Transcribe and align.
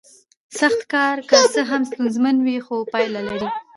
سخت 0.59 0.81
کار 0.93 1.15
که 1.29 1.37
څه 1.53 1.61
هم 1.69 1.81
ستونزمن 1.89 2.35
وي 2.45 2.57
خو 2.65 2.75
پایله 2.93 3.21
لري 3.27 3.47